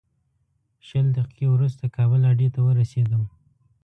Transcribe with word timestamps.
شل 0.87 1.05
دقیقې 1.17 1.47
وروسته 1.49 1.83
کابل 1.95 2.21
اډې 2.31 2.47
ته 2.55 2.59
ورسېدو. 2.67 3.21